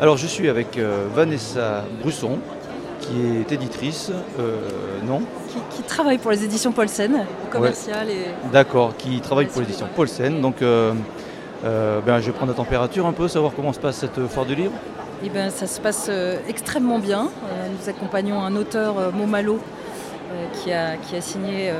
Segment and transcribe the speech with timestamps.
[0.00, 2.38] Alors je suis avec euh, Vanessa Brusson,
[3.00, 4.10] qui est éditrice,
[4.40, 4.56] euh,
[5.06, 5.22] non?
[5.48, 10.40] Qui, qui travaille pour les éditions Paulsen, commercial et D'accord, qui travaille pour l'édition Paulsen.
[10.40, 10.92] Donc euh,
[11.62, 14.54] ben, je vais prendre la température un peu, savoir comment se passe cette foire du
[14.54, 14.72] livre.
[15.24, 16.10] Eh ben, ça se passe
[16.48, 17.28] extrêmement bien.
[17.70, 19.58] Nous accompagnons un auteur, Momalo,
[20.52, 21.72] qui, a, qui a signé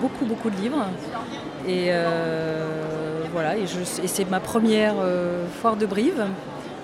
[0.00, 0.86] beaucoup, beaucoup de livres.
[1.68, 1.90] Et
[3.56, 3.64] et,
[4.06, 6.24] c'est ma première euh, foire de Brive,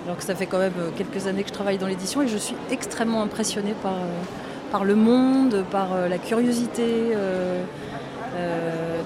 [0.05, 2.27] alors que ça fait quand même euh, quelques années que je travaille dans l'édition et
[2.27, 7.15] je suis extrêmement impressionnée par, euh, par le monde, par la curiosité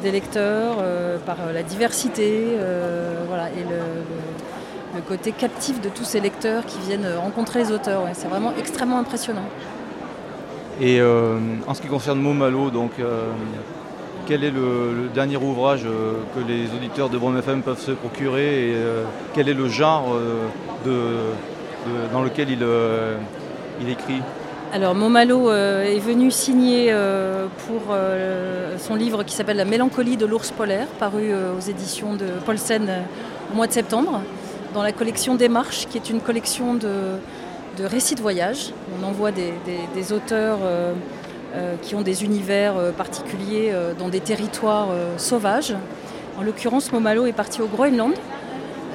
[0.01, 0.77] des lecteurs,
[1.25, 2.45] par la diversité,
[3.27, 8.01] voilà, et le- côté captif de tous ces lecteurs qui viennent rencontrer les auteurs.
[8.13, 9.47] C'est vraiment extrêmement impressionnant.
[10.81, 12.91] Et en ce qui concerne Momalo, donc
[14.27, 18.69] quel est le, dernier ouvrage euh, que les auditeurs de Brom FM peuvent se procurer
[18.69, 19.03] et euh,
[19.33, 21.31] quel est le genre euh,
[22.13, 24.21] dans lequel il, écrit?
[24.73, 26.93] Alors Momalo est venu signer
[27.67, 27.95] pour
[28.77, 32.87] son livre qui s'appelle La mélancolie de l'ours polaire, paru aux éditions de Paulsen
[33.51, 34.21] au mois de septembre,
[34.73, 37.17] dans la collection Démarche, qui est une collection de,
[37.83, 38.71] récits de voyage.
[39.01, 40.59] On envoie des, auteurs
[41.81, 45.75] qui ont des univers euh, particuliers euh, dans des territoires euh, sauvages.
[46.37, 48.13] En l'occurrence, Momalo est parti au Groenland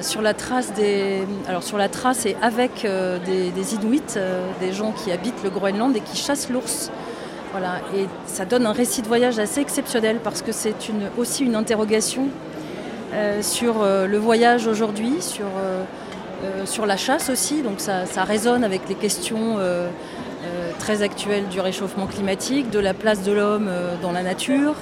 [0.01, 4.73] sur la trace des alors sur la trace et avec euh, des, Inuits, euh, des
[4.73, 6.91] gens qui habitent le Groenland et qui chassent l'ours.
[7.51, 11.45] Voilà, et ça donne un récit de voyage assez exceptionnel parce que c'est une, aussi
[11.45, 12.27] une interrogation
[13.13, 15.83] euh, sur euh, le voyage aujourd'hui, sur, euh,
[16.43, 17.61] euh, sur la chasse aussi.
[17.61, 19.89] Donc ça, ça résonne avec les questions euh, euh,
[20.77, 24.75] très actuelles du réchauffement climatique, de la place de l'homme euh, dans la nature,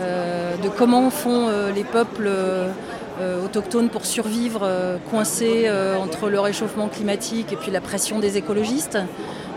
[0.00, 2.30] euh, de comment font euh, les peuples
[3.44, 4.68] autochtones pour survivre
[5.10, 5.70] coincés
[6.00, 8.98] entre le réchauffement climatique et puis la pression des écologistes.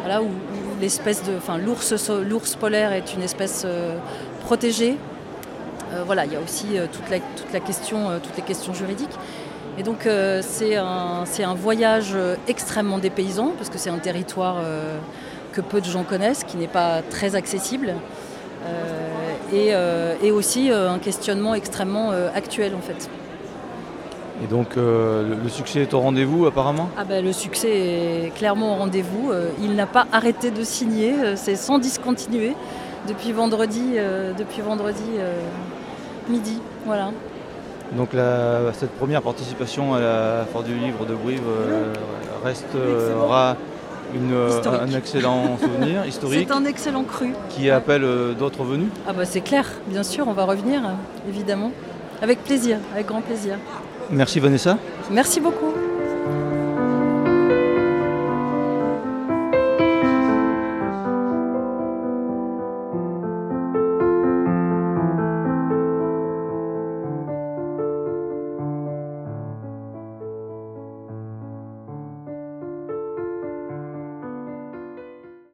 [0.02, 0.28] Voilà, où,
[0.80, 3.66] l'espèce de, enfin, l'ours, polaire est une espèce
[4.42, 4.98] protégée.
[6.06, 9.18] Voilà, il y a aussi toute, la, toute la question, toutes les questions juridiques.
[9.80, 10.08] Et donc
[10.42, 12.16] c'est un, un voyage
[12.48, 14.58] extrêmement dépaysant parce que c'est un territoire
[15.56, 17.94] que peu de gens connaissent, qui n'est pas très accessible.
[18.68, 23.10] Euh, et, euh, et aussi euh, un questionnement extrêmement actuel en fait.
[24.44, 26.90] Et donc euh, le, succès est au rendez-vous apparemment?
[26.98, 29.32] Ah ben, le succès est clairement au rendez-vous.
[29.32, 32.54] Euh, il n'a pas arrêté de signer, euh, c'est sans discontinuer
[33.08, 33.98] depuis vendredi,
[34.36, 35.04] depuis vendredi
[36.28, 36.60] midi.
[36.88, 37.12] Voilà.
[37.92, 41.44] Donc la- cette première participation à la foire du livre de Brive
[42.44, 43.58] restera
[44.14, 47.34] une, euh, un excellent souvenir historique C'est un excellent cru.
[47.50, 48.90] qui appelle euh, d'autres venus.
[49.08, 51.72] Ah bah c'est clair, bien sûr, on va revenir, euh, évidemment.
[52.22, 53.56] Avec plaisir, avec grand plaisir.
[54.12, 54.78] Merci Vanessa.
[55.12, 55.74] Merci beaucoup.